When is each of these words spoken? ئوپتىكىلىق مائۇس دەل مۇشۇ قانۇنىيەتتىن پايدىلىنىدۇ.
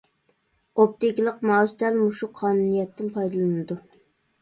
ئوپتىكىلىق 0.83 1.45
مائۇس 1.51 1.77
دەل 1.83 2.01
مۇشۇ 2.01 2.33
قانۇنىيەتتىن 2.43 3.15
پايدىلىنىدۇ. 3.19 3.83